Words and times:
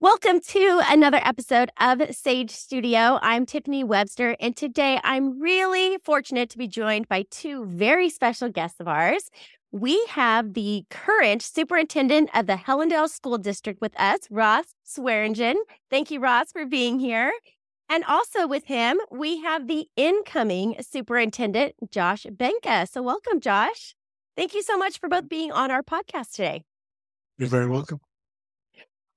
Welcome 0.00 0.38
to 0.50 0.80
another 0.88 1.20
episode 1.24 1.72
of 1.80 2.00
Sage 2.14 2.52
Studio. 2.52 3.18
I'm 3.20 3.44
Tiffiny 3.44 3.82
Webster, 3.82 4.36
and 4.38 4.56
today 4.56 5.00
I'm 5.02 5.40
really 5.40 5.98
fortunate 6.04 6.50
to 6.50 6.58
be 6.58 6.68
joined 6.68 7.08
by 7.08 7.24
two 7.32 7.64
very 7.66 8.08
special 8.08 8.48
guests 8.48 8.78
of 8.78 8.86
ours. 8.86 9.28
We 9.72 10.06
have 10.10 10.54
the 10.54 10.84
current 10.88 11.42
superintendent 11.42 12.30
of 12.32 12.46
the 12.46 12.54
Helendale 12.54 13.08
School 13.08 13.38
District 13.38 13.80
with 13.80 13.98
us, 13.98 14.20
Ross 14.30 14.66
Swearingen. 14.84 15.56
Thank 15.90 16.12
you, 16.12 16.20
Ross, 16.20 16.52
for 16.52 16.64
being 16.64 17.00
here. 17.00 17.32
And 17.88 18.04
also 18.04 18.46
with 18.46 18.66
him, 18.66 19.00
we 19.10 19.40
have 19.42 19.66
the 19.66 19.88
incoming 19.96 20.76
superintendent, 20.80 21.74
Josh 21.90 22.24
Behnke. 22.24 22.88
So, 22.88 23.02
welcome, 23.02 23.40
Josh. 23.40 23.96
Thank 24.36 24.54
you 24.54 24.62
so 24.62 24.78
much 24.78 25.00
for 25.00 25.08
both 25.08 25.28
being 25.28 25.50
on 25.50 25.72
our 25.72 25.82
podcast 25.82 26.30
today. 26.34 26.62
You're 27.36 27.48
very 27.48 27.68
welcome. 27.68 27.98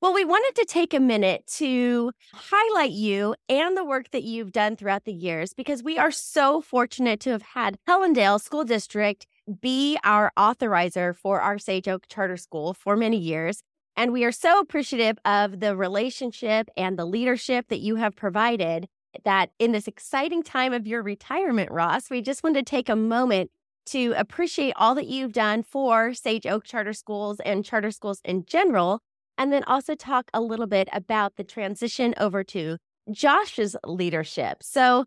Well, 0.01 0.15
we 0.15 0.25
wanted 0.25 0.59
to 0.59 0.65
take 0.65 0.95
a 0.95 0.99
minute 0.99 1.45
to 1.57 2.11
highlight 2.33 2.89
you 2.89 3.35
and 3.47 3.77
the 3.77 3.85
work 3.85 4.09
that 4.09 4.23
you've 4.23 4.51
done 4.51 4.75
throughout 4.75 5.05
the 5.05 5.13
years 5.13 5.53
because 5.53 5.83
we 5.83 5.99
are 5.99 6.09
so 6.09 6.59
fortunate 6.59 7.19
to 7.19 7.29
have 7.29 7.43
had 7.43 7.77
Helendale 7.87 8.41
School 8.41 8.63
District 8.63 9.27
be 9.61 9.99
our 10.03 10.31
authorizer 10.35 11.15
for 11.15 11.39
our 11.39 11.59
Sage 11.59 11.87
Oak 11.87 12.07
Charter 12.07 12.35
School 12.35 12.73
for 12.73 12.97
many 12.97 13.17
years. 13.17 13.61
And 13.95 14.11
we 14.11 14.23
are 14.23 14.31
so 14.31 14.59
appreciative 14.59 15.19
of 15.23 15.59
the 15.59 15.75
relationship 15.75 16.71
and 16.75 16.97
the 16.97 17.05
leadership 17.05 17.67
that 17.67 17.81
you 17.81 17.97
have 17.97 18.15
provided 18.15 18.87
that 19.23 19.51
in 19.59 19.71
this 19.71 19.87
exciting 19.87 20.41
time 20.41 20.73
of 20.73 20.87
your 20.87 21.03
retirement, 21.03 21.69
Ross, 21.69 22.09
we 22.09 22.23
just 22.23 22.43
wanted 22.43 22.65
to 22.65 22.69
take 22.71 22.89
a 22.89 22.95
moment 22.95 23.51
to 23.85 24.15
appreciate 24.17 24.73
all 24.77 24.95
that 24.95 25.05
you've 25.05 25.33
done 25.33 25.61
for 25.61 26.15
Sage 26.15 26.47
Oak 26.47 26.63
Charter 26.63 26.93
Schools 26.93 27.39
and 27.41 27.63
charter 27.63 27.91
schools 27.91 28.19
in 28.25 28.45
general 28.47 29.03
and 29.37 29.51
then 29.51 29.63
also 29.65 29.95
talk 29.95 30.29
a 30.33 30.41
little 30.41 30.67
bit 30.67 30.87
about 30.91 31.35
the 31.35 31.43
transition 31.43 32.13
over 32.17 32.43
to 32.45 32.77
Josh's 33.11 33.75
leadership. 33.85 34.57
So 34.61 35.05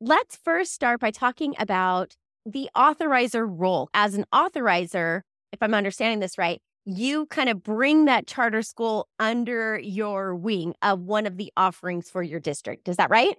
let's 0.00 0.36
first 0.36 0.72
start 0.72 1.00
by 1.00 1.10
talking 1.10 1.54
about 1.58 2.14
the 2.44 2.68
authorizer 2.76 3.46
role. 3.48 3.88
As 3.94 4.14
an 4.14 4.24
authorizer, 4.32 5.22
if 5.52 5.62
I'm 5.62 5.74
understanding 5.74 6.20
this 6.20 6.38
right, 6.38 6.60
you 6.84 7.26
kind 7.26 7.48
of 7.48 7.62
bring 7.62 8.04
that 8.04 8.26
charter 8.26 8.62
school 8.62 9.08
under 9.18 9.78
your 9.78 10.34
wing 10.34 10.74
of 10.82 11.00
one 11.00 11.26
of 11.26 11.36
the 11.36 11.52
offerings 11.56 12.08
for 12.08 12.22
your 12.22 12.38
district. 12.38 12.88
Is 12.88 12.96
that 12.96 13.10
right? 13.10 13.36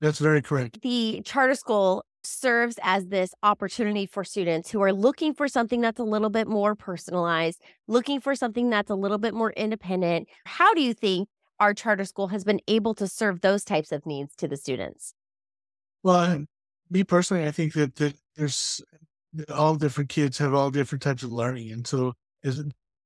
That's 0.00 0.18
very 0.18 0.42
correct. 0.42 0.82
The 0.82 1.22
charter 1.24 1.54
school 1.54 2.04
serves 2.26 2.78
as 2.82 3.06
this 3.06 3.34
opportunity 3.42 4.06
for 4.06 4.24
students 4.24 4.70
who 4.70 4.82
are 4.82 4.92
looking 4.92 5.32
for 5.32 5.48
something 5.48 5.80
that's 5.80 6.00
a 6.00 6.04
little 6.04 6.30
bit 6.30 6.48
more 6.48 6.74
personalized, 6.74 7.62
looking 7.86 8.20
for 8.20 8.34
something 8.34 8.70
that's 8.70 8.90
a 8.90 8.94
little 8.94 9.18
bit 9.18 9.34
more 9.34 9.52
independent. 9.52 10.28
How 10.44 10.74
do 10.74 10.82
you 10.82 10.92
think 10.92 11.28
our 11.58 11.72
charter 11.72 12.04
school 12.04 12.28
has 12.28 12.44
been 12.44 12.60
able 12.68 12.94
to 12.94 13.06
serve 13.06 13.40
those 13.40 13.64
types 13.64 13.92
of 13.92 14.04
needs 14.04 14.34
to 14.36 14.48
the 14.48 14.56
students? 14.56 15.14
Well, 16.02 16.44
me 16.90 17.04
personally, 17.04 17.46
I 17.46 17.50
think 17.50 17.72
that, 17.74 17.96
that 17.96 18.14
there's 18.36 18.82
all 19.52 19.76
different 19.76 20.10
kids 20.10 20.38
have 20.38 20.54
all 20.54 20.70
different 20.70 21.02
types 21.02 21.22
of 21.22 21.32
learning. 21.32 21.72
And 21.72 21.86
so, 21.86 22.12
is 22.42 22.62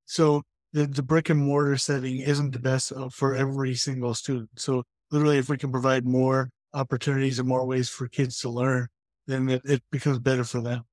so 0.06 0.42
the, 0.72 0.86
the 0.86 1.02
brick 1.02 1.30
and 1.30 1.40
mortar 1.40 1.76
setting 1.76 2.18
isn't 2.18 2.52
the 2.52 2.58
best 2.58 2.92
uh, 2.92 3.08
for 3.08 3.34
every 3.34 3.74
single 3.74 4.14
student. 4.14 4.50
So 4.56 4.82
literally, 5.10 5.38
if 5.38 5.48
we 5.48 5.56
can 5.56 5.72
provide 5.72 6.04
more 6.04 6.50
opportunities 6.72 7.38
and 7.38 7.48
more 7.48 7.66
ways 7.66 7.88
for 7.88 8.08
kids 8.08 8.38
to 8.40 8.50
learn, 8.50 8.88
then 9.26 9.48
it, 9.48 9.62
it 9.64 9.82
becomes 9.90 10.18
better 10.18 10.44
for 10.44 10.60
them. 10.60 10.84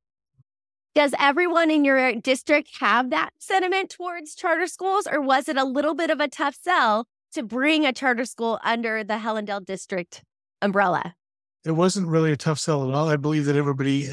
Does 0.95 1.14
everyone 1.20 1.70
in 1.70 1.86
your 1.86 2.15
district 2.15 2.70
have 2.80 3.11
that 3.11 3.30
sentiment 3.39 3.92
towards 3.92 4.33
charter 4.33 4.65
schools, 4.65 5.08
or 5.11 5.21
was 5.21 5.48
it 5.48 5.58
a 5.58 5.64
little 5.64 5.93
bit 5.93 6.10
of 6.10 6.20
a 6.20 6.27
tough 6.27 6.55
sell 6.60 7.05
to 7.33 7.43
bring 7.43 7.86
a 7.86 7.93
charter 7.93 8.26
school 8.26 8.60
under 8.64 9.04
the 9.04 9.16
Helendale 9.16 9.64
district 9.64 10.23
umbrella? 10.61 11.14
It 11.64 11.73
wasn't 11.73 12.08
really 12.08 12.32
a 12.32 12.37
tough 12.37 12.60
sell 12.60 12.87
at 12.87 12.95
all. 12.95 13.10
I 13.10 13.16
believe 13.16 13.45
that 13.45 13.55
everybody 13.55 14.10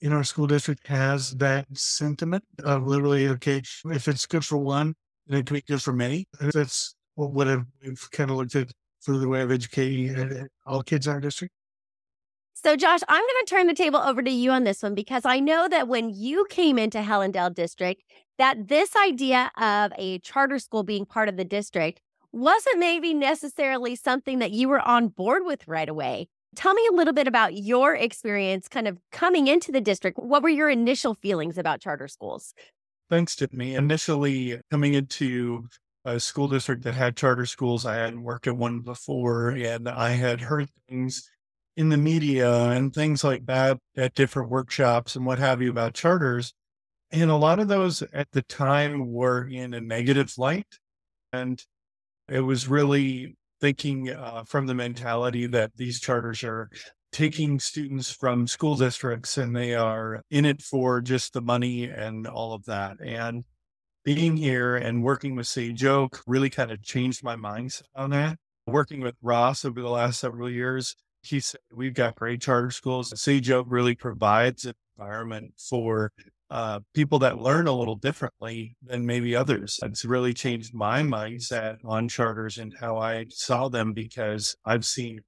in 0.00 0.12
our 0.12 0.24
school 0.24 0.46
district 0.46 0.86
has 0.86 1.32
that 1.32 1.66
sentiment 1.76 2.44
of 2.64 2.86
literally, 2.86 3.28
okay, 3.28 3.62
if 3.86 4.08
it's 4.08 4.26
good 4.26 4.44
for 4.44 4.56
one, 4.56 4.94
then 5.26 5.40
it 5.40 5.46
can 5.46 5.54
be 5.54 5.62
good 5.62 5.82
for 5.82 5.92
many. 5.92 6.26
That's 6.40 6.94
what 7.14 7.48
I've, 7.48 7.64
we've 7.82 8.10
kind 8.12 8.30
of 8.30 8.36
looked 8.36 8.54
at 8.54 8.70
through 9.04 9.18
the 9.18 9.28
way 9.28 9.40
of 9.40 9.50
educating 9.50 10.16
uh, 10.16 10.44
all 10.64 10.82
kids 10.82 11.06
in 11.06 11.12
our 11.12 11.20
district. 11.20 11.52
So, 12.58 12.74
Josh, 12.74 13.00
I'm 13.06 13.20
going 13.20 13.44
to 13.44 13.50
turn 13.50 13.66
the 13.66 13.74
table 13.74 14.00
over 14.00 14.22
to 14.22 14.30
you 14.30 14.50
on 14.50 14.64
this 14.64 14.82
one 14.82 14.94
because 14.94 15.26
I 15.26 15.40
know 15.40 15.68
that 15.68 15.88
when 15.88 16.08
you 16.08 16.46
came 16.48 16.78
into 16.78 16.98
Helendale 16.98 17.54
District, 17.54 18.02
that 18.38 18.68
this 18.68 18.96
idea 18.96 19.50
of 19.58 19.92
a 19.98 20.20
charter 20.20 20.58
school 20.58 20.82
being 20.82 21.04
part 21.04 21.28
of 21.28 21.36
the 21.36 21.44
district 21.44 22.00
wasn't 22.32 22.78
maybe 22.78 23.12
necessarily 23.12 23.94
something 23.94 24.38
that 24.38 24.52
you 24.52 24.70
were 24.70 24.80
on 24.80 25.08
board 25.08 25.42
with 25.44 25.68
right 25.68 25.88
away. 25.88 26.28
Tell 26.56 26.72
me 26.72 26.82
a 26.90 26.94
little 26.94 27.12
bit 27.12 27.28
about 27.28 27.54
your 27.54 27.94
experience 27.94 28.68
kind 28.68 28.88
of 28.88 28.96
coming 29.12 29.48
into 29.48 29.70
the 29.70 29.82
district. 29.82 30.18
What 30.18 30.42
were 30.42 30.48
your 30.48 30.70
initial 30.70 31.12
feelings 31.12 31.58
about 31.58 31.82
charter 31.82 32.08
schools? 32.08 32.54
Thanks, 33.10 33.36
Tiffiny. 33.36 33.76
Initially, 33.76 34.58
coming 34.70 34.94
into 34.94 35.66
a 36.06 36.18
school 36.18 36.48
district 36.48 36.84
that 36.84 36.94
had 36.94 37.16
charter 37.16 37.44
schools, 37.44 37.84
I 37.84 37.96
hadn't 37.96 38.22
worked 38.22 38.46
at 38.46 38.56
one 38.56 38.80
before, 38.80 39.50
and 39.50 39.90
I 39.90 40.12
had 40.12 40.40
heard 40.40 40.70
things 40.88 41.30
in 41.76 41.90
the 41.90 41.96
media 41.96 42.70
and 42.70 42.94
things 42.94 43.22
like 43.22 43.46
that 43.46 43.78
at 43.96 44.14
different 44.14 44.50
workshops 44.50 45.14
and 45.14 45.26
what 45.26 45.38
have 45.38 45.60
you 45.60 45.70
about 45.70 45.94
charters. 45.94 46.54
And 47.10 47.30
a 47.30 47.36
lot 47.36 47.58
of 47.58 47.68
those 47.68 48.02
at 48.12 48.30
the 48.32 48.42
time 48.42 49.12
were 49.12 49.46
in 49.46 49.74
a 49.74 49.80
negative 49.80 50.32
light. 50.38 50.78
And 51.32 51.62
it 52.28 52.40
was 52.40 52.66
really 52.66 53.36
thinking 53.60 54.10
uh, 54.10 54.44
from 54.44 54.66
the 54.66 54.74
mentality 54.74 55.46
that 55.46 55.72
these 55.76 56.00
charters 56.00 56.42
are 56.42 56.70
taking 57.12 57.58
students 57.58 58.10
from 58.10 58.46
school 58.46 58.76
districts 58.76 59.38
and 59.38 59.54
they 59.54 59.74
are 59.74 60.22
in 60.30 60.44
it 60.44 60.60
for 60.60 61.00
just 61.00 61.32
the 61.32 61.40
money 61.40 61.84
and 61.84 62.26
all 62.26 62.52
of 62.52 62.64
that. 62.64 62.96
And 63.04 63.44
being 64.04 64.36
here 64.36 64.76
and 64.76 65.02
working 65.02 65.34
with 65.34 65.46
Sage 65.46 65.84
Oak 65.84 66.22
really 66.26 66.50
kind 66.50 66.70
of 66.70 66.82
changed 66.82 67.24
my 67.24 67.36
mindset 67.36 67.82
on 67.94 68.10
that. 68.10 68.38
Working 68.66 69.00
with 69.00 69.14
Ross 69.22 69.64
over 69.64 69.80
the 69.80 69.88
last 69.88 70.20
several 70.20 70.50
years, 70.50 70.96
he 71.26 71.40
said, 71.40 71.60
we've 71.74 71.94
got 71.94 72.16
great 72.16 72.40
charter 72.40 72.70
schools. 72.70 73.12
Oak 73.50 73.66
really 73.68 73.94
provides 73.94 74.64
an 74.64 74.74
environment 74.98 75.54
for 75.56 76.12
uh, 76.50 76.80
people 76.94 77.18
that 77.18 77.38
learn 77.38 77.66
a 77.66 77.72
little 77.72 77.96
differently 77.96 78.76
than 78.82 79.04
maybe 79.04 79.34
others. 79.34 79.80
It's 79.82 80.04
really 80.04 80.32
changed 80.32 80.72
my 80.74 81.02
mindset 81.02 81.78
on 81.84 82.08
charters 82.08 82.58
and 82.58 82.74
how 82.78 82.98
I 82.98 83.26
saw 83.30 83.68
them 83.68 83.92
because 83.92 84.56
I've 84.64 84.84
seen 84.84 85.20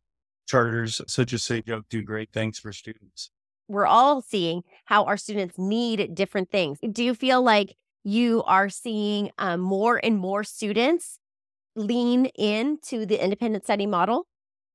charters 0.47 1.00
such 1.06 1.32
as 1.32 1.44
Sage 1.44 1.70
Oak 1.70 1.87
do 1.91 2.03
great 2.03 2.32
things 2.32 2.58
for 2.58 2.72
students. 2.72 3.31
We're 3.66 3.87
all 3.87 4.22
seeing 4.22 4.62
how 4.87 5.04
our 5.04 5.16
students 5.16 5.58
need 5.58 6.14
different 6.14 6.50
things. 6.50 6.78
Do 6.92 7.04
you 7.04 7.14
feel 7.14 7.42
like 7.42 7.76
you 8.03 8.42
are 8.44 8.70
seeing 8.70 9.31
um, 9.37 9.60
more 9.60 10.00
and 10.03 10.16
more 10.16 10.44
students 10.44 11.19
lean 11.76 12.26
into 12.37 13.04
the 13.04 13.22
independent 13.22 13.64
study 13.64 13.87
model? 13.87 14.26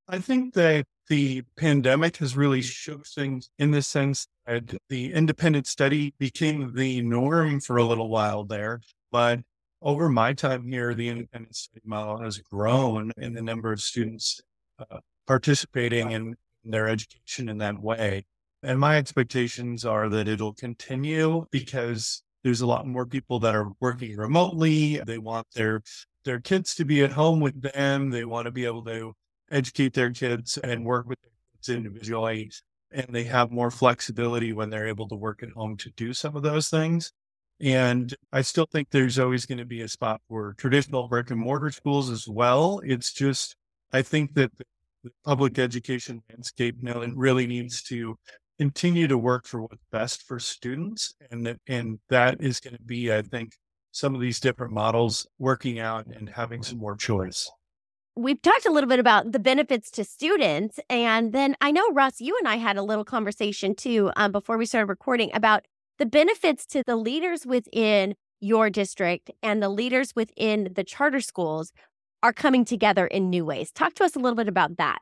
I 0.08 0.20
think 0.20 0.54
that 0.54 0.86
the 1.10 1.44
pandemic 1.58 2.18
has 2.18 2.38
really 2.38 2.62
shook 2.62 3.06
things 3.06 3.50
in 3.60 3.72
the 3.72 3.82
sense 3.82 4.28
that 4.46 4.76
the 4.90 5.14
independent 5.14 5.68
study 5.68 6.14
became 6.18 6.74
the 6.74 7.02
norm 7.02 7.60
for 7.60 7.78
a 7.78 7.84
little 7.84 8.10
while 8.10 8.44
there. 8.44 8.82
But 9.12 9.42
over 9.82 10.10
my 10.10 10.34
time 10.34 10.66
here, 10.66 10.94
the 10.94 11.10
independent 11.10 11.56
study 11.56 11.82
model 11.86 12.22
has 12.22 12.38
grown 12.38 13.12
in 13.18 13.34
the 13.34 13.42
number 13.42 13.72
of 13.72 13.82
students 13.82 14.42
uh, 14.80 15.00
participating 15.28 16.12
in 16.12 16.36
their 16.64 16.88
education 16.88 17.50
in 17.50 17.58
that 17.58 17.82
way. 17.82 18.26
And 18.64 18.80
my 18.80 18.98
expectations 18.98 19.84
are 19.86 20.08
that 20.10 20.30
it'll 20.30 20.54
continue 20.54 21.46
because 21.52 22.24
there's 22.44 22.62
a 22.62 22.68
lot 22.68 22.88
more 22.88 23.06
people 23.06 23.40
that 23.40 23.56
are 23.56 23.72
working 23.82 24.16
remotely. 24.16 25.02
They 25.06 25.18
want 25.18 25.48
their 25.54 25.82
their 26.24 26.40
kids 26.40 26.74
to 26.76 26.86
be 26.86 27.04
at 27.04 27.12
home 27.12 27.42
with 27.42 27.62
them. 27.62 28.10
They 28.10 28.24
want 28.24 28.46
to 28.46 28.52
be 28.52 28.66
able 28.66 28.86
to 28.86 29.14
educate 29.54 29.94
their 29.94 30.12
kids 30.12 30.58
and 30.58 30.86
work 30.86 31.08
with 31.08 31.20
their 31.22 31.32
kids 31.56 31.70
individually. 31.70 32.52
And 32.92 33.08
they 33.10 33.24
have 33.24 33.52
more 33.52 33.72
flexibility 33.72 34.54
when 34.54 34.70
they're 34.70 34.88
able 34.88 35.08
to 35.10 35.16
work 35.16 35.44
at 35.44 35.50
home 35.52 35.78
to 35.78 35.90
do 35.92 36.14
some 36.14 36.36
of 36.36 36.44
those 36.44 36.70
things. 36.70 37.12
And 37.60 38.14
I 38.32 38.42
still 38.42 38.68
think 38.72 38.90
there's 38.90 39.20
always 39.20 39.46
going 39.46 39.60
to 39.60 39.66
be 39.66 39.82
a 39.82 39.88
spot 39.88 40.22
for 40.28 40.54
traditional 40.58 41.08
brick 41.08 41.32
and 41.32 41.40
mortar 41.40 41.72
schools 41.72 42.10
as 42.10 42.28
well. 42.28 42.82
It's 42.84 43.14
just, 43.14 43.56
I 43.92 44.02
think 44.02 44.34
that 44.36 44.52
the 44.58 45.12
public 45.26 45.60
education 45.60 46.22
landscape 46.30 46.78
now 46.82 47.02
really 47.16 47.48
needs 47.48 47.82
to 47.84 48.18
continue 48.60 49.08
to 49.08 49.18
work 49.18 49.48
for 49.48 49.62
what's 49.62 49.84
best 49.92 50.24
for 50.24 50.40
students. 50.40 51.14
And 51.32 51.58
and 51.68 52.00
that 52.10 52.42
is 52.42 52.60
going 52.60 52.76
to 52.76 52.84
be, 52.84 53.14
I 53.14 53.22
think, 53.22 53.54
some 53.92 54.16
of 54.16 54.22
these 54.22 54.40
different 54.40 54.74
models 54.74 55.28
working 55.40 55.80
out 55.80 56.08
and 56.08 56.30
having 56.30 56.64
some 56.64 56.80
more 56.80 56.96
choice 56.96 57.50
we've 58.16 58.42
talked 58.42 58.66
a 58.66 58.72
little 58.72 58.88
bit 58.88 59.00
about 59.00 59.32
the 59.32 59.40
benefits 59.40 59.90
to 59.92 60.04
students. 60.04 60.80
And 60.90 61.34
then 61.34 61.56
I 61.62 61.72
know, 61.72 61.90
Russ, 61.92 62.22
you 62.22 62.38
and 62.38 62.48
I 62.48 62.58
had 62.58 62.78
a 62.78 62.84
little 62.84 63.06
conversation 63.06 63.76
too 63.76 64.12
um, 64.16 64.32
before 64.32 64.58
we 64.58 64.66
started 64.66 64.88
recording 64.88 65.32
about 65.34 65.66
the 65.98 66.06
benefits 66.06 66.66
to 66.68 66.84
the 66.86 66.96
leaders 66.96 67.46
within 67.46 68.16
your 68.40 68.70
district 68.70 69.32
and 69.42 69.64
the 69.64 69.70
leaders 69.70 70.16
within 70.16 70.70
the 70.76 70.84
charter 70.84 71.22
schools 71.22 71.72
are 72.22 72.34
coming 72.34 72.66
together 72.66 73.08
in 73.08 73.30
new 73.30 73.46
ways. 73.46 73.72
Talk 73.72 73.94
to 73.96 74.04
us 74.04 74.16
a 74.16 74.20
little 74.20 74.36
bit 74.36 74.48
about 74.48 74.78
that. 74.78 75.00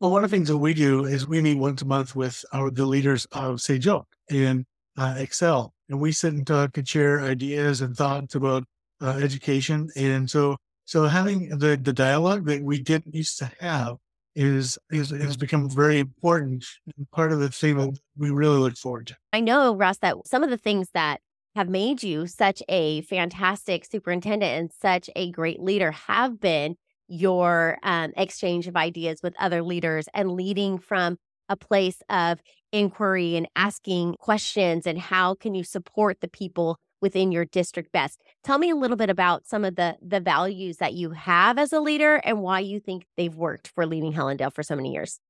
Well, 0.00 0.10
one 0.10 0.24
of 0.24 0.30
the 0.30 0.36
things 0.36 0.48
that 0.48 0.56
we 0.56 0.72
do 0.72 1.04
is 1.04 1.28
we 1.28 1.42
meet 1.42 1.58
once 1.58 1.82
a 1.82 1.84
month 1.84 2.16
with 2.16 2.44
our 2.52 2.70
the 2.70 2.86
leaders 2.86 3.26
of 3.32 3.60
Sage 3.60 3.86
Oak 3.86 4.06
and 4.30 4.64
uh, 4.96 5.14
Excel, 5.18 5.74
and 5.88 6.00
we 6.00 6.10
sit 6.10 6.32
and 6.32 6.46
talk 6.46 6.78
and 6.78 6.88
share 6.88 7.20
ideas 7.20 7.82
and 7.82 7.94
thoughts 7.94 8.34
about 8.34 8.64
uh, 9.02 9.18
education. 9.22 9.90
And 9.96 10.30
so, 10.30 10.56
so 10.90 11.04
having 11.04 11.50
the 11.50 11.78
the 11.80 11.92
dialogue 11.92 12.46
that 12.46 12.64
we 12.64 12.82
didn't 12.82 13.14
used 13.14 13.38
to 13.38 13.48
have 13.60 13.98
is 14.34 14.76
is 14.90 15.10
has 15.10 15.36
become 15.36 15.70
very 15.70 16.00
important 16.00 16.64
and 16.96 17.08
part 17.12 17.30
of 17.30 17.38
the 17.38 17.48
thing 17.48 17.76
that 17.78 17.96
we 18.16 18.30
really 18.30 18.58
look 18.58 18.76
forward 18.76 19.06
to. 19.06 19.16
I 19.32 19.38
know, 19.38 19.76
Russ, 19.76 19.98
that 19.98 20.16
some 20.26 20.42
of 20.42 20.50
the 20.50 20.56
things 20.56 20.88
that 20.92 21.20
have 21.54 21.68
made 21.68 22.02
you 22.02 22.26
such 22.26 22.60
a 22.68 23.02
fantastic 23.02 23.84
superintendent 23.84 24.50
and 24.50 24.72
such 24.82 25.08
a 25.14 25.30
great 25.30 25.60
leader 25.60 25.92
have 25.92 26.40
been 26.40 26.74
your 27.06 27.78
um, 27.84 28.12
exchange 28.16 28.66
of 28.66 28.74
ideas 28.74 29.20
with 29.22 29.34
other 29.38 29.62
leaders 29.62 30.08
and 30.12 30.32
leading 30.32 30.76
from 30.76 31.18
a 31.48 31.54
place 31.54 32.02
of 32.08 32.40
inquiry 32.72 33.36
and 33.36 33.48
asking 33.54 34.16
questions 34.18 34.88
and 34.88 34.98
how 34.98 35.36
can 35.36 35.54
you 35.54 35.62
support 35.62 36.20
the 36.20 36.28
people 36.28 36.80
within 37.00 37.32
your 37.32 37.44
district 37.44 37.92
best 37.92 38.22
tell 38.44 38.58
me 38.58 38.70
a 38.70 38.76
little 38.76 38.96
bit 38.96 39.10
about 39.10 39.46
some 39.46 39.64
of 39.64 39.76
the 39.76 39.96
the 40.02 40.20
values 40.20 40.78
that 40.78 40.94
you 40.94 41.10
have 41.10 41.58
as 41.58 41.72
a 41.72 41.80
leader 41.80 42.16
and 42.16 42.40
why 42.40 42.60
you 42.60 42.80
think 42.80 43.04
they've 43.16 43.36
worked 43.36 43.68
for 43.68 43.86
leading 43.86 44.12
Helendale 44.12 44.52
for 44.52 44.62
so 44.62 44.76
many 44.76 44.92
years 44.92 45.20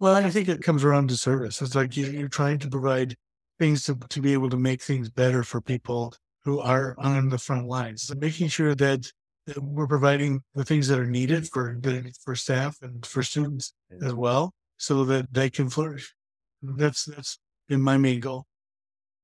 well 0.00 0.14
i 0.14 0.30
think 0.30 0.48
it 0.48 0.62
comes 0.62 0.84
around 0.84 1.08
to 1.08 1.16
service 1.16 1.60
it's 1.62 1.74
like 1.74 1.96
you're 1.96 2.28
trying 2.28 2.58
to 2.58 2.68
provide 2.68 3.14
things 3.58 3.84
to, 3.84 3.96
to 4.10 4.20
be 4.20 4.32
able 4.32 4.50
to 4.50 4.56
make 4.56 4.82
things 4.82 5.08
better 5.08 5.42
for 5.42 5.60
people 5.60 6.14
who 6.44 6.60
are 6.60 6.94
on 6.98 7.28
the 7.28 7.38
front 7.38 7.66
lines 7.66 8.02
so 8.02 8.14
making 8.14 8.48
sure 8.48 8.74
that 8.74 9.10
we're 9.60 9.86
providing 9.86 10.42
the 10.54 10.64
things 10.64 10.88
that 10.88 10.98
are 10.98 11.06
needed 11.06 11.48
for 11.48 11.78
for 12.24 12.34
staff 12.34 12.76
and 12.82 13.04
for 13.06 13.22
students 13.22 13.72
as 14.02 14.14
well, 14.14 14.52
so 14.76 15.04
that 15.04 15.32
they 15.32 15.50
can 15.50 15.70
flourish. 15.70 16.14
That's 16.62 17.04
that's 17.04 17.38
been 17.68 17.80
my 17.80 17.96
main 17.96 18.20
goal. 18.20 18.46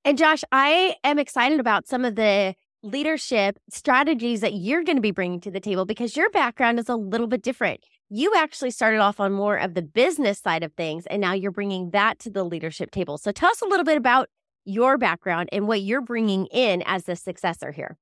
And 0.04 0.18
Josh, 0.18 0.42
I 0.50 0.96
am 1.04 1.18
excited 1.20 1.60
about 1.60 1.86
some 1.86 2.04
of 2.04 2.16
the 2.16 2.54
leadership 2.82 3.58
strategies 3.70 4.40
that 4.40 4.54
you're 4.54 4.82
going 4.82 4.96
to 4.96 5.02
be 5.02 5.12
bringing 5.12 5.40
to 5.40 5.50
the 5.50 5.60
table 5.60 5.84
because 5.84 6.16
your 6.16 6.28
background 6.30 6.80
is 6.80 6.88
a 6.88 6.96
little 6.96 7.28
bit 7.28 7.42
different. 7.42 7.84
You 8.08 8.34
actually 8.36 8.72
started 8.72 8.98
off 8.98 9.20
on 9.20 9.32
more 9.32 9.56
of 9.56 9.74
the 9.74 9.82
business 9.82 10.40
side 10.40 10.64
of 10.64 10.72
things, 10.72 11.06
and 11.06 11.20
now 11.20 11.32
you're 11.32 11.52
bringing 11.52 11.90
that 11.90 12.18
to 12.20 12.30
the 12.30 12.42
leadership 12.44 12.90
table. 12.90 13.16
So 13.16 13.30
tell 13.30 13.50
us 13.50 13.62
a 13.62 13.66
little 13.66 13.84
bit 13.84 13.96
about 13.96 14.28
your 14.64 14.98
background 14.98 15.48
and 15.52 15.68
what 15.68 15.82
you're 15.82 16.00
bringing 16.02 16.46
in 16.46 16.82
as 16.84 17.04
the 17.04 17.14
successor 17.14 17.70
here. 17.70 17.96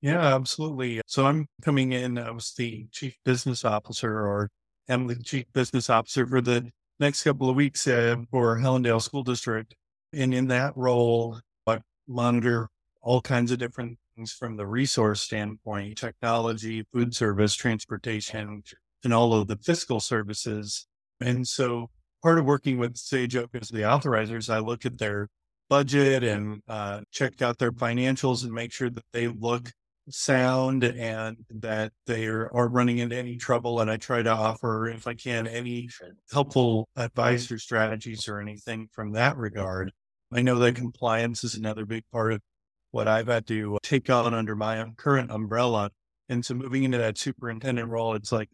Yeah, 0.00 0.34
absolutely. 0.34 1.00
So 1.06 1.26
I'm 1.26 1.46
coming 1.62 1.92
in. 1.92 2.16
I 2.16 2.30
was 2.30 2.54
the 2.56 2.86
chief 2.92 3.16
business 3.24 3.64
officer, 3.64 4.12
or 4.12 4.50
am 4.88 5.08
the 5.08 5.16
chief 5.16 5.46
business 5.52 5.90
officer 5.90 6.26
for 6.26 6.40
the 6.40 6.70
next 7.00 7.24
couple 7.24 7.50
of 7.50 7.56
weeks 7.56 7.86
uh, 7.88 8.16
for 8.30 8.58
Helendale 8.58 9.02
School 9.02 9.24
District. 9.24 9.74
And 10.12 10.34
in 10.34 10.48
that 10.48 10.76
role, 10.76 11.40
I 11.66 11.78
monitor 12.06 12.68
all 13.00 13.20
kinds 13.20 13.50
of 13.50 13.58
different 13.58 13.98
things 14.14 14.32
from 14.32 14.56
the 14.56 14.66
resource 14.66 15.20
standpoint, 15.22 15.98
technology, 15.98 16.84
food 16.92 17.14
service, 17.14 17.54
transportation, 17.54 18.62
and 19.04 19.14
all 19.14 19.34
of 19.34 19.48
the 19.48 19.56
fiscal 19.56 20.00
services. 20.00 20.86
And 21.20 21.46
so 21.46 21.90
part 22.22 22.38
of 22.38 22.44
working 22.44 22.78
with 22.78 22.96
Sage 22.96 23.36
Oak 23.36 23.50
as 23.54 23.68
the 23.68 23.80
authorizers, 23.80 24.52
I 24.52 24.58
look 24.58 24.84
at 24.84 24.98
their 24.98 25.28
budget 25.68 26.22
and 26.22 26.60
uh, 26.68 27.00
check 27.10 27.40
out 27.40 27.58
their 27.58 27.72
financials 27.72 28.44
and 28.44 28.52
make 28.52 28.72
sure 28.72 28.90
that 28.90 29.04
they 29.12 29.28
look 29.28 29.72
sound 30.10 30.84
and 30.84 31.36
that 31.50 31.92
they 32.06 32.26
are, 32.26 32.52
are 32.52 32.68
running 32.68 32.98
into 32.98 33.16
any 33.16 33.36
trouble. 33.36 33.80
And 33.80 33.90
I 33.90 33.96
try 33.96 34.22
to 34.22 34.30
offer, 34.30 34.88
if 34.88 35.06
I 35.06 35.14
can, 35.14 35.46
any 35.46 35.88
helpful 36.32 36.88
advice 36.96 37.50
or 37.50 37.58
strategies 37.58 38.28
or 38.28 38.40
anything 38.40 38.88
from 38.92 39.12
that 39.12 39.36
regard. 39.36 39.92
I 40.34 40.42
know 40.42 40.58
that 40.58 40.76
compliance 40.76 41.44
is 41.44 41.54
another 41.54 41.84
big 41.84 42.04
part 42.10 42.32
of 42.32 42.40
what 42.90 43.08
I've 43.08 43.28
had 43.28 43.46
to 43.48 43.78
take 43.82 44.08
on 44.08 44.32
under 44.32 44.56
my 44.56 44.84
current 44.96 45.30
umbrella. 45.30 45.90
And 46.28 46.44
so 46.44 46.54
moving 46.54 46.84
into 46.84 46.98
that 46.98 47.18
superintendent 47.18 47.88
role, 47.88 48.14
it's 48.14 48.32
like, 48.32 48.48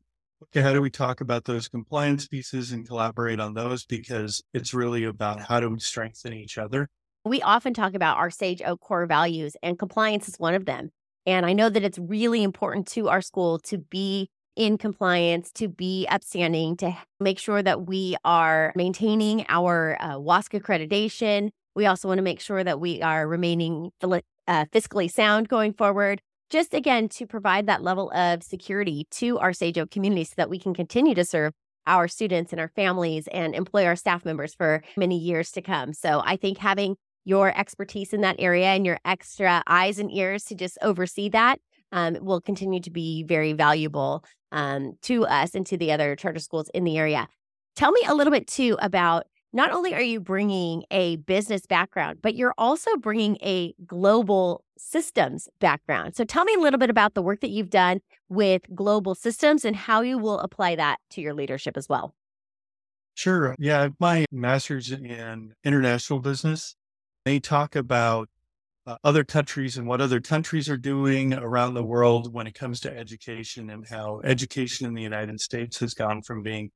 okay, 0.44 0.60
how 0.60 0.72
do 0.72 0.80
we 0.80 0.90
talk 0.90 1.20
about 1.20 1.44
those 1.44 1.68
compliance 1.68 2.26
pieces 2.26 2.72
and 2.72 2.86
collaborate 2.86 3.40
on 3.40 3.54
those? 3.54 3.84
Because 3.84 4.42
it's 4.52 4.74
really 4.74 5.04
about 5.04 5.40
how 5.42 5.60
do 5.60 5.70
we 5.70 5.78
strengthen 5.78 6.32
each 6.32 6.58
other. 6.58 6.88
We 7.24 7.42
often 7.42 7.74
talk 7.74 7.94
about 7.94 8.16
our 8.16 8.30
Sage 8.30 8.62
Oak 8.64 8.80
core 8.80 9.06
values, 9.06 9.56
and 9.62 9.78
compliance 9.78 10.28
is 10.28 10.36
one 10.38 10.54
of 10.54 10.64
them. 10.64 10.90
And 11.26 11.44
I 11.44 11.52
know 11.52 11.68
that 11.68 11.84
it's 11.84 11.98
really 11.98 12.42
important 12.42 12.86
to 12.88 13.08
our 13.08 13.20
school 13.20 13.58
to 13.60 13.78
be 13.78 14.30
in 14.56 14.78
compliance, 14.78 15.52
to 15.52 15.68
be 15.68 16.06
upstanding, 16.10 16.76
to 16.78 16.96
make 17.20 17.38
sure 17.38 17.62
that 17.62 17.86
we 17.86 18.16
are 18.24 18.72
maintaining 18.74 19.46
our 19.48 19.96
uh, 20.00 20.16
WASC 20.16 20.60
accreditation. 20.60 21.50
We 21.78 21.86
also 21.86 22.08
want 22.08 22.18
to 22.18 22.22
make 22.22 22.40
sure 22.40 22.64
that 22.64 22.80
we 22.80 23.02
are 23.02 23.28
remaining 23.28 23.92
uh, 24.02 24.64
fiscally 24.72 25.08
sound 25.08 25.48
going 25.48 25.74
forward. 25.74 26.20
Just 26.50 26.74
again, 26.74 27.08
to 27.10 27.24
provide 27.24 27.68
that 27.68 27.84
level 27.84 28.10
of 28.10 28.42
security 28.42 29.06
to 29.12 29.38
our 29.38 29.52
Sage 29.52 29.78
community 29.92 30.24
so 30.24 30.34
that 30.38 30.50
we 30.50 30.58
can 30.58 30.74
continue 30.74 31.14
to 31.14 31.24
serve 31.24 31.52
our 31.86 32.08
students 32.08 32.52
and 32.52 32.60
our 32.60 32.72
families 32.74 33.28
and 33.28 33.54
employ 33.54 33.84
our 33.84 33.94
staff 33.94 34.24
members 34.24 34.56
for 34.56 34.82
many 34.96 35.16
years 35.16 35.52
to 35.52 35.62
come. 35.62 35.92
So 35.92 36.20
I 36.24 36.34
think 36.34 36.58
having 36.58 36.96
your 37.24 37.56
expertise 37.56 38.12
in 38.12 38.22
that 38.22 38.40
area 38.40 38.66
and 38.66 38.84
your 38.84 38.98
extra 39.04 39.62
eyes 39.68 40.00
and 40.00 40.10
ears 40.10 40.42
to 40.46 40.56
just 40.56 40.78
oversee 40.82 41.28
that 41.28 41.60
um, 41.92 42.18
will 42.20 42.40
continue 42.40 42.80
to 42.80 42.90
be 42.90 43.22
very 43.22 43.52
valuable 43.52 44.24
um, 44.50 44.94
to 45.02 45.26
us 45.26 45.54
and 45.54 45.64
to 45.66 45.76
the 45.76 45.92
other 45.92 46.16
charter 46.16 46.40
schools 46.40 46.68
in 46.74 46.82
the 46.82 46.98
area. 46.98 47.28
Tell 47.76 47.92
me 47.92 48.00
a 48.08 48.14
little 48.16 48.32
bit 48.32 48.48
too 48.48 48.76
about 48.80 49.28
not 49.52 49.72
only 49.72 49.94
are 49.94 50.02
you 50.02 50.20
bringing 50.20 50.84
a 50.90 51.16
business 51.16 51.66
background, 51.66 52.18
but 52.22 52.34
you're 52.34 52.54
also 52.58 52.96
bringing 52.96 53.36
a 53.42 53.74
global 53.86 54.64
systems 54.76 55.48
background. 55.60 56.14
So 56.14 56.24
tell 56.24 56.44
me 56.44 56.54
a 56.54 56.60
little 56.60 56.78
bit 56.78 56.90
about 56.90 57.14
the 57.14 57.22
work 57.22 57.40
that 57.40 57.50
you've 57.50 57.70
done 57.70 58.00
with 58.28 58.62
global 58.74 59.14
systems 59.14 59.64
and 59.64 59.74
how 59.74 60.02
you 60.02 60.18
will 60.18 60.38
apply 60.40 60.76
that 60.76 60.98
to 61.10 61.20
your 61.20 61.34
leadership 61.34 61.76
as 61.76 61.88
well. 61.88 62.14
Sure. 63.14 63.56
Yeah, 63.58 63.88
my 63.98 64.26
master's 64.30 64.92
in 64.92 65.54
international 65.64 66.20
business 66.20 66.76
they 67.28 67.38
talk 67.38 67.76
about 67.76 68.30
uh, 68.86 68.96
other 69.04 69.22
countries 69.22 69.76
and 69.76 69.86
what 69.86 70.00
other 70.00 70.18
countries 70.18 70.66
are 70.70 70.78
doing 70.78 71.34
around 71.34 71.74
the 71.74 71.84
world 71.84 72.32
when 72.32 72.46
it 72.46 72.54
comes 72.54 72.80
to 72.80 72.96
education 72.96 73.68
and 73.68 73.86
how 73.86 74.22
education 74.24 74.86
in 74.86 74.94
the 74.94 75.02
United 75.02 75.38
States 75.38 75.78
has 75.78 75.92
gone 75.92 76.22
from 76.22 76.42
being 76.42 76.70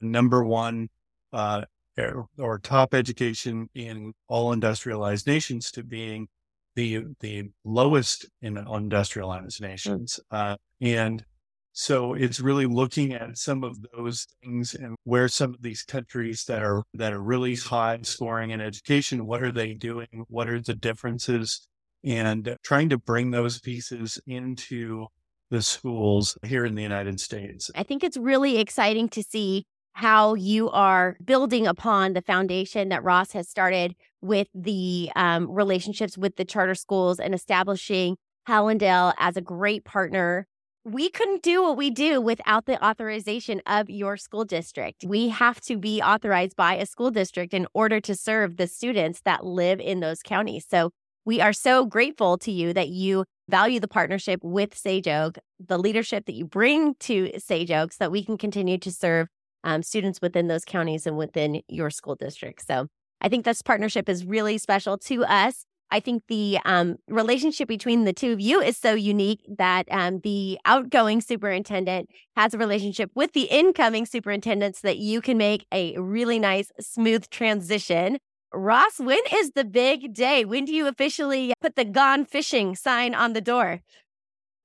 number 0.00 0.42
one 0.42 0.88
uh, 1.32 1.62
or 1.98 2.58
top 2.58 2.94
education 2.94 3.68
in 3.74 4.12
all 4.28 4.52
industrialized 4.52 5.26
nations 5.26 5.70
to 5.72 5.82
being 5.82 6.28
the 6.76 7.04
the 7.20 7.50
lowest 7.64 8.26
in 8.42 8.56
industrialized 8.56 9.60
nations. 9.60 10.18
Uh, 10.30 10.56
and 10.80 11.24
so 11.72 12.14
it's 12.14 12.38
really 12.38 12.66
looking 12.66 13.14
at 13.14 13.36
some 13.36 13.64
of 13.64 13.76
those 13.92 14.26
things 14.42 14.74
and 14.74 14.94
where 15.04 15.26
some 15.26 15.54
of 15.54 15.62
these 15.62 15.82
countries 15.82 16.44
that 16.44 16.62
are 16.62 16.82
that 16.94 17.12
are 17.12 17.22
really 17.22 17.56
high 17.56 17.98
scoring 18.02 18.50
in 18.50 18.60
education, 18.60 19.26
what 19.26 19.42
are 19.42 19.52
they 19.52 19.74
doing? 19.74 20.24
What 20.28 20.48
are 20.48 20.60
the 20.60 20.74
differences? 20.74 21.66
And 22.04 22.56
trying 22.62 22.90
to 22.90 22.98
bring 22.98 23.30
those 23.30 23.60
pieces 23.60 24.20
into 24.26 25.06
the 25.50 25.62
schools 25.62 26.36
here 26.44 26.64
in 26.64 26.74
the 26.74 26.82
United 26.82 27.18
States. 27.20 27.70
I 27.74 27.82
think 27.82 28.04
it's 28.04 28.16
really 28.16 28.58
exciting 28.58 29.08
to 29.10 29.22
see 29.22 29.64
how 29.94 30.34
you 30.34 30.70
are 30.70 31.16
building 31.24 31.66
upon 31.66 32.12
the 32.12 32.22
foundation 32.22 32.90
that 32.90 33.02
Ross 33.02 33.32
has 33.32 33.48
started 33.48 33.94
with 34.20 34.48
the 34.54 35.10
um, 35.16 35.50
relationships 35.50 36.18
with 36.18 36.36
the 36.36 36.44
charter 36.44 36.74
schools 36.74 37.18
and 37.18 37.34
establishing 37.34 38.16
Helendale 38.48 39.14
as 39.18 39.36
a 39.36 39.40
great 39.40 39.84
partner 39.84 40.46
we 40.84 41.08
couldn't 41.08 41.42
do 41.42 41.62
what 41.62 41.78
we 41.78 41.90
do 41.90 42.20
without 42.20 42.66
the 42.66 42.84
authorization 42.84 43.62
of 43.66 43.88
your 43.88 44.18
school 44.18 44.44
district. 44.44 45.02
We 45.06 45.30
have 45.30 45.60
to 45.62 45.78
be 45.78 46.02
authorized 46.02 46.56
by 46.56 46.74
a 46.74 46.84
school 46.84 47.10
district 47.10 47.54
in 47.54 47.66
order 47.72 48.00
to 48.00 48.14
serve 48.14 48.58
the 48.58 48.66
students 48.66 49.22
that 49.22 49.46
live 49.46 49.80
in 49.80 50.00
those 50.00 50.20
counties. 50.22 50.66
So 50.68 50.90
we 51.24 51.40
are 51.40 51.54
so 51.54 51.86
grateful 51.86 52.36
to 52.38 52.52
you 52.52 52.74
that 52.74 52.90
you 52.90 53.24
value 53.48 53.80
the 53.80 53.88
partnership 53.88 54.40
with 54.42 54.76
Sage 54.76 55.08
Oak, 55.08 55.38
the 55.58 55.78
leadership 55.78 56.26
that 56.26 56.34
you 56.34 56.44
bring 56.44 56.94
to 57.00 57.30
Sage 57.38 57.70
Oak, 57.70 57.92
so 57.94 58.04
that 58.04 58.12
we 58.12 58.22
can 58.22 58.36
continue 58.36 58.76
to 58.76 58.92
serve 58.92 59.28
um, 59.64 59.82
students 59.82 60.20
within 60.22 60.46
those 60.46 60.64
counties 60.64 61.06
and 61.06 61.16
within 61.16 61.62
your 61.68 61.90
school 61.90 62.14
district. 62.14 62.66
So 62.66 62.86
I 63.20 63.28
think 63.28 63.44
this 63.44 63.62
partnership 63.62 64.08
is 64.08 64.24
really 64.24 64.58
special 64.58 64.98
to 64.98 65.24
us. 65.24 65.64
I 65.90 66.00
think 66.00 66.24
the 66.28 66.58
um, 66.64 66.96
relationship 67.08 67.68
between 67.68 68.04
the 68.04 68.12
two 68.12 68.32
of 68.32 68.40
you 68.40 68.60
is 68.60 68.76
so 68.76 68.94
unique 68.94 69.40
that 69.58 69.86
um, 69.90 70.20
the 70.20 70.58
outgoing 70.64 71.20
superintendent 71.20 72.08
has 72.36 72.52
a 72.52 72.58
relationship 72.58 73.10
with 73.14 73.32
the 73.32 73.42
incoming 73.42 74.06
superintendent 74.06 74.76
so 74.76 74.88
that 74.88 74.98
you 74.98 75.20
can 75.20 75.38
make 75.38 75.66
a 75.72 75.96
really 75.98 76.38
nice, 76.38 76.72
smooth 76.80 77.28
transition. 77.30 78.18
Ross, 78.52 78.98
when 78.98 79.20
is 79.32 79.52
the 79.52 79.64
big 79.64 80.14
day? 80.14 80.44
When 80.44 80.64
do 80.64 80.72
you 80.74 80.86
officially 80.86 81.52
put 81.60 81.76
the 81.76 81.84
gone 81.84 82.24
fishing 82.24 82.74
sign 82.76 83.14
on 83.14 83.32
the 83.32 83.40
door? 83.40 83.80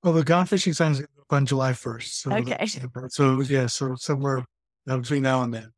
Well, 0.03 0.13
the 0.13 0.23
gone 0.23 0.45
fishing 0.45 0.73
sign 0.73 0.93
is 0.93 1.05
on 1.29 1.45
July 1.45 1.73
1st. 1.73 2.03
So 2.03 2.31
Okay. 2.33 2.65
So, 3.09 3.41
yeah, 3.41 3.67
so 3.67 3.95
somewhere 3.95 4.45
between 4.97 5.23
now 5.23 5.41
and 5.43 5.53
then. 5.53 5.71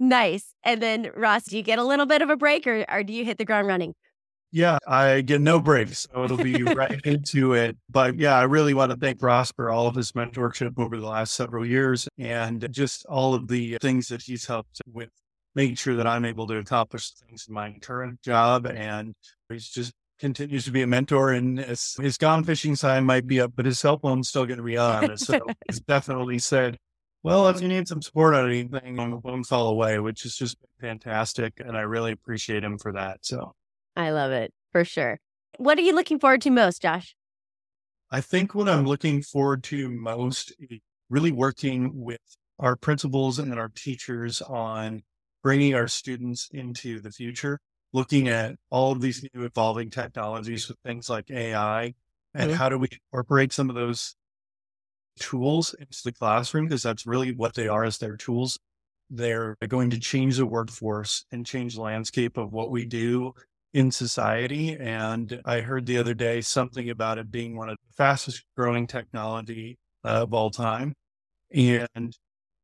Nice. 0.00 0.54
And 0.62 0.80
then, 0.80 1.10
Ross, 1.14 1.44
do 1.44 1.56
you 1.56 1.62
get 1.62 1.78
a 1.78 1.84
little 1.84 2.06
bit 2.06 2.22
of 2.22 2.30
a 2.30 2.36
break 2.36 2.66
or, 2.66 2.84
or 2.88 3.02
do 3.02 3.12
you 3.12 3.24
hit 3.24 3.38
the 3.38 3.44
ground 3.44 3.66
running? 3.66 3.94
Yeah, 4.50 4.78
I 4.86 5.20
get 5.20 5.40
no 5.40 5.60
breaks. 5.60 6.06
So 6.10 6.24
it'll 6.24 6.36
be 6.38 6.62
right 6.62 7.00
into 7.04 7.52
it. 7.54 7.76
But 7.90 8.16
yeah, 8.16 8.34
I 8.34 8.44
really 8.44 8.74
want 8.74 8.92
to 8.92 8.96
thank 8.96 9.22
Ross 9.22 9.52
for 9.52 9.70
all 9.70 9.86
of 9.86 9.94
his 9.94 10.12
mentorship 10.12 10.78
over 10.78 10.96
the 10.96 11.06
last 11.06 11.34
several 11.34 11.66
years 11.66 12.08
and 12.18 12.66
just 12.70 13.04
all 13.06 13.34
of 13.34 13.48
the 13.48 13.76
things 13.80 14.08
that 14.08 14.22
he's 14.22 14.46
helped 14.46 14.80
with 14.90 15.10
making 15.54 15.74
sure 15.74 15.96
that 15.96 16.06
I'm 16.06 16.24
able 16.24 16.46
to 16.46 16.56
accomplish 16.56 17.10
things 17.10 17.46
in 17.48 17.54
my 17.54 17.76
current 17.80 18.22
job. 18.22 18.66
And 18.66 19.14
he's 19.50 19.68
just 19.68 19.92
continues 20.18 20.64
to 20.64 20.70
be 20.70 20.82
a 20.82 20.86
mentor 20.86 21.32
and 21.32 21.58
his, 21.58 21.96
his 22.00 22.16
gone 22.16 22.42
fishing 22.44 22.74
sign 22.74 23.04
might 23.04 23.26
be 23.26 23.40
up, 23.40 23.52
but 23.54 23.66
his 23.66 23.78
cell 23.78 23.98
phone's 23.98 24.28
still 24.28 24.46
going 24.46 24.58
to 24.58 24.64
be 24.64 24.76
on. 24.76 25.16
So 25.16 25.40
he's 25.68 25.80
definitely 25.80 26.38
said, 26.38 26.76
well, 27.22 27.48
if 27.48 27.60
you 27.60 27.68
need 27.68 27.88
some 27.88 28.02
support 28.02 28.34
on 28.34 28.48
anything, 28.48 28.98
I'm 28.98 29.12
one 29.12 29.44
call 29.44 29.68
away, 29.68 29.98
which 29.98 30.24
is 30.24 30.36
just 30.36 30.56
fantastic. 30.80 31.54
And 31.58 31.76
I 31.76 31.80
really 31.80 32.12
appreciate 32.12 32.64
him 32.64 32.78
for 32.78 32.92
that. 32.92 33.18
So 33.22 33.54
I 33.96 34.10
love 34.10 34.30
it 34.32 34.52
for 34.72 34.84
sure. 34.84 35.18
What 35.56 35.78
are 35.78 35.82
you 35.82 35.94
looking 35.94 36.18
forward 36.18 36.42
to 36.42 36.50
most, 36.50 36.82
Josh? 36.82 37.16
I 38.10 38.20
think 38.20 38.54
what 38.54 38.68
I'm 38.68 38.86
looking 38.86 39.22
forward 39.22 39.62
to 39.64 39.90
most 39.90 40.54
is 40.58 40.78
really 41.10 41.32
working 41.32 41.90
with 41.94 42.20
our 42.58 42.76
principals 42.76 43.38
and 43.38 43.58
our 43.58 43.68
teachers 43.68 44.40
on 44.42 45.02
bringing 45.42 45.74
our 45.74 45.88
students 45.88 46.48
into 46.52 47.00
the 47.00 47.10
future, 47.10 47.60
looking 47.92 48.28
at 48.28 48.56
all 48.70 48.92
of 48.92 49.00
these 49.00 49.24
new 49.34 49.44
evolving 49.44 49.90
technologies 49.90 50.68
with 50.68 50.78
things 50.84 51.08
like 51.10 51.30
AI 51.30 51.94
and 52.34 52.50
Mhm. 52.50 52.54
how 52.54 52.68
do 52.68 52.78
we 52.78 52.88
incorporate 52.90 53.52
some 53.52 53.68
of 53.70 53.76
those 53.76 54.14
tools 55.18 55.74
into 55.78 56.00
the 56.04 56.12
classroom 56.12 56.66
because 56.66 56.82
that's 56.82 57.06
really 57.06 57.32
what 57.32 57.54
they 57.54 57.68
are 57.68 57.84
as 57.84 57.98
their 57.98 58.16
tools. 58.16 58.58
They're 59.10 59.56
going 59.66 59.90
to 59.90 59.98
change 59.98 60.36
the 60.36 60.46
workforce 60.46 61.24
and 61.32 61.46
change 61.46 61.74
the 61.74 61.82
landscape 61.82 62.36
of 62.36 62.52
what 62.52 62.70
we 62.70 62.84
do 62.84 63.32
in 63.74 63.90
society. 63.90 64.76
And 64.78 65.40
I 65.44 65.60
heard 65.60 65.86
the 65.86 65.98
other 65.98 66.14
day 66.14 66.40
something 66.40 66.90
about 66.90 67.18
it 67.18 67.30
being 67.30 67.56
one 67.56 67.68
of 67.68 67.76
the 67.76 67.94
fastest 67.96 68.44
growing 68.56 68.86
technology 68.86 69.78
uh, 70.04 70.22
of 70.22 70.34
all 70.34 70.50
time. 70.50 70.94
And 71.54 72.16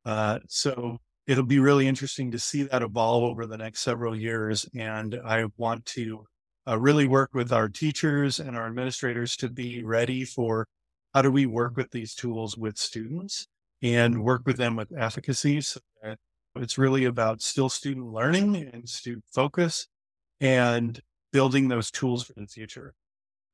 uh, 0.05 0.39
so 0.47 0.99
it'll 1.27 1.43
be 1.43 1.59
really 1.59 1.87
interesting 1.87 2.31
to 2.31 2.39
see 2.39 2.63
that 2.63 2.81
evolve 2.81 3.23
over 3.23 3.45
the 3.45 3.57
next 3.57 3.81
several 3.81 4.15
years. 4.15 4.67
And 4.75 5.19
I 5.25 5.45
want 5.57 5.85
to 5.87 6.25
uh, 6.67 6.79
really 6.79 7.07
work 7.07 7.31
with 7.33 7.51
our 7.51 7.69
teachers 7.69 8.39
and 8.39 8.55
our 8.55 8.67
administrators 8.67 9.35
to 9.37 9.49
be 9.49 9.83
ready 9.83 10.25
for 10.25 10.67
how 11.15 11.21
do 11.21 11.31
we 11.31 11.45
work 11.45 11.77
with 11.77 11.91
these 11.91 12.13
tools 12.13 12.57
with 12.57 12.77
students 12.77 13.47
and 13.81 14.21
work 14.21 14.41
with 14.45 14.57
them 14.57 14.75
with 14.75 14.91
efficacy 14.97 15.61
so 15.61 15.79
that 16.03 16.19
it's 16.57 16.77
really 16.77 17.05
about 17.05 17.41
still 17.41 17.69
student 17.69 18.07
learning 18.07 18.69
and 18.73 18.89
student 18.89 19.23
focus 19.33 19.87
and 20.41 20.99
building 21.31 21.69
those 21.69 21.89
tools 21.89 22.25
for 22.25 22.33
the 22.35 22.45
future. 22.45 22.93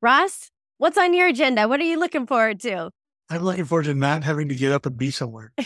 Ross, 0.01 0.49
what's 0.79 0.97
on 0.97 1.13
your 1.13 1.27
agenda? 1.27 1.67
What 1.67 1.79
are 1.79 1.83
you 1.83 1.99
looking 1.99 2.25
forward 2.25 2.59
to? 2.61 2.89
I'm 3.29 3.43
looking 3.43 3.65
forward 3.65 3.85
to 3.85 3.93
not 3.93 4.23
having 4.23 4.49
to 4.49 4.55
get 4.55 4.71
up 4.71 4.87
and 4.87 4.97
be 4.97 5.11
somewhere. 5.11 5.53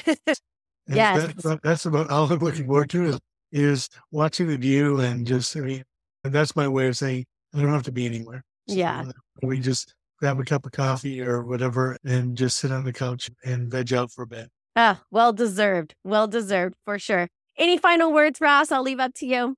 And 0.88 0.98
Yes. 0.98 1.20
That's 1.20 1.46
about, 1.46 1.62
that's 1.64 1.86
about 1.88 2.10
all 2.12 2.32
I'm 2.32 2.38
looking 2.38 2.68
forward 2.68 2.92
to 2.92 3.06
is, 3.06 3.20
is 3.52 3.90
watching 4.12 4.46
the 4.50 4.58
view 4.58 5.00
and 5.00 5.26
just, 5.26 5.58
I 5.58 5.62
mean, 5.62 5.84
that's 6.24 6.56
my 6.56 6.68
way 6.68 6.86
of 6.88 6.96
saying 6.96 7.26
I 7.56 7.62
don't 7.62 7.72
have 7.72 7.82
to 7.84 7.92
be 7.92 8.06
anywhere. 8.06 8.44
So, 8.70 8.76
Yeah. 8.76 9.06
uh, 9.08 9.12
We 9.42 9.60
just 9.60 9.96
grab 10.20 10.40
a 10.40 10.46
cup 10.46 10.66
of 10.66 10.72
coffee 10.72 11.22
or 11.22 11.44
whatever 11.44 11.98
and 12.04 12.38
just 12.38 12.58
sit 12.58 12.72
on 12.72 12.84
the 12.84 12.94
couch 12.94 13.30
and 13.44 13.70
veg 13.70 13.94
out 13.94 14.12
for 14.12 14.24
a 14.24 14.28
bit. 14.28 14.50
Ah, 14.76 15.02
well 15.12 15.34
deserved. 15.34 15.96
Well 16.04 16.28
deserved 16.28 16.76
for 16.84 17.00
sure. 17.00 17.28
Any 17.58 17.78
final 17.78 18.12
words, 18.12 18.42
Ross? 18.42 18.72
I'll 18.72 18.84
leave 18.84 19.00
up 19.00 19.14
to 19.16 19.26
you. 19.26 19.56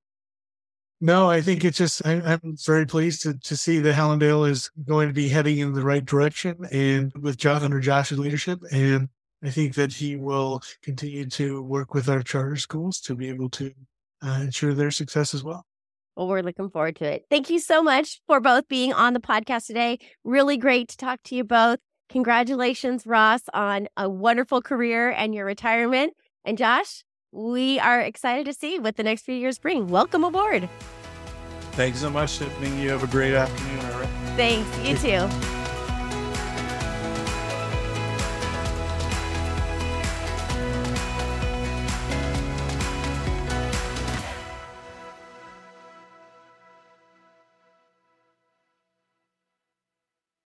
No, 1.00 1.30
I 1.30 1.40
think 1.40 1.64
it's 1.64 1.78
just, 1.78 2.04
I, 2.04 2.14
I'm 2.14 2.56
very 2.66 2.84
pleased 2.84 3.22
to, 3.22 3.34
to 3.34 3.56
see 3.56 3.78
that 3.78 3.94
Helendale 3.94 4.48
is 4.48 4.68
going 4.84 5.08
to 5.08 5.14
be 5.14 5.28
heading 5.28 5.58
in 5.58 5.72
the 5.72 5.82
right 5.82 6.04
direction 6.04 6.56
and 6.72 7.12
with 7.20 7.36
John 7.36 7.62
under 7.62 7.78
Josh's 7.78 8.18
leadership. 8.18 8.60
And 8.72 9.08
I 9.42 9.50
think 9.50 9.74
that 9.76 9.92
he 9.92 10.16
will 10.16 10.60
continue 10.82 11.26
to 11.26 11.62
work 11.62 11.94
with 11.94 12.08
our 12.08 12.22
charter 12.22 12.56
schools 12.56 13.00
to 13.02 13.14
be 13.14 13.28
able 13.28 13.48
to 13.50 13.72
uh, 14.22 14.40
ensure 14.42 14.74
their 14.74 14.90
success 14.90 15.34
as 15.34 15.44
well. 15.44 15.64
Well, 16.18 16.26
we're 16.26 16.42
looking 16.42 16.68
forward 16.68 16.96
to 16.96 17.04
it. 17.04 17.26
Thank 17.30 17.48
you 17.48 17.60
so 17.60 17.80
much 17.80 18.20
for 18.26 18.40
both 18.40 18.66
being 18.66 18.92
on 18.92 19.14
the 19.14 19.20
podcast 19.20 19.66
today. 19.66 20.00
Really 20.24 20.56
great 20.56 20.88
to 20.88 20.96
talk 20.96 21.22
to 21.26 21.36
you 21.36 21.44
both. 21.44 21.78
Congratulations, 22.08 23.06
Ross, 23.06 23.42
on 23.54 23.86
a 23.96 24.10
wonderful 24.10 24.60
career 24.60 25.10
and 25.10 25.32
your 25.32 25.44
retirement. 25.46 26.14
And 26.44 26.58
Josh, 26.58 27.04
we 27.30 27.78
are 27.78 28.00
excited 28.00 28.46
to 28.46 28.52
see 28.52 28.80
what 28.80 28.96
the 28.96 29.04
next 29.04 29.22
few 29.26 29.36
years 29.36 29.60
bring. 29.60 29.86
Welcome 29.86 30.24
aboard. 30.24 30.68
Thanks 31.72 32.00
so 32.00 32.10
much, 32.10 32.40
Tiffiny. 32.40 32.82
You 32.82 32.90
have 32.90 33.04
a 33.04 33.06
great 33.06 33.34
afternoon. 33.34 33.92
All 33.92 34.00
right. 34.00 34.08
Thanks. 34.34 34.78
You 34.78 34.96
too. 34.96 35.57